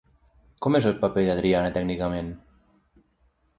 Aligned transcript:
Com 0.65 0.77
és 0.79 0.87
el 0.91 0.95
paper 1.03 1.27
d'Adriana 1.27 1.75
tècnicament? 1.77 2.35